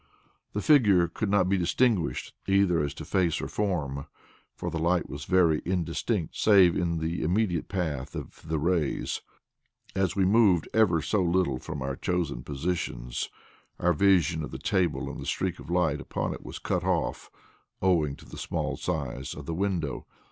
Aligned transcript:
The 0.53 0.63
figure 0.63 1.07
could 1.07 1.29
not 1.29 1.47
be 1.47 1.59
distinguished 1.59 2.33
either 2.47 2.79
as 2.79 2.95
to 2.95 3.05
face 3.05 3.39
or 3.39 3.47
form, 3.47 4.07
for 4.55 4.71
the 4.71 4.79
light 4.79 5.07
was 5.07 5.25
very 5.25 5.61
indistinct 5.63 6.35
save 6.35 6.75
in 6.75 6.97
the 6.97 7.21
immediate 7.21 7.67
path 7.67 8.15
of 8.15 8.41
the 8.47 8.57
rays. 8.57 9.21
As 9.95 10.15
we 10.15 10.25
moved 10.25 10.67
ever 10.73 11.03
so 11.03 11.21
little 11.23 11.59
from 11.59 11.83
our 11.83 11.95
chosen 11.95 12.41
positions, 12.41 13.29
our 13.77 13.93
vision 13.93 14.43
of 14.43 14.49
the 14.49 14.57
table 14.57 15.07
and 15.07 15.21
the 15.21 15.27
streak 15.27 15.59
of 15.59 15.69
light 15.69 16.01
upon 16.01 16.33
it 16.33 16.43
was 16.43 16.57
cut 16.57 16.83
off, 16.83 17.29
owing 17.79 18.15
to 18.15 18.25
the 18.25 18.39
small 18.39 18.77
size 18.77 19.35
of 19.35 19.45
the 19.45 19.53
window. 19.53 20.07